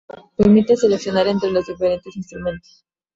[0.35, 2.85] Permite seleccionar entre los diferentes instrumentos.